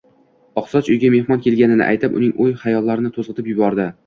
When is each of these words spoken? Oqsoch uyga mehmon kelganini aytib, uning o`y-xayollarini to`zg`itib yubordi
Oqsoch 0.61 0.87
uyga 0.93 1.11
mehmon 1.15 1.43
kelganini 1.49 1.85
aytib, 1.89 2.17
uning 2.21 2.33
o`y-xayollarini 2.47 3.15
to`zg`itib 3.21 3.53
yubordi 3.55 3.89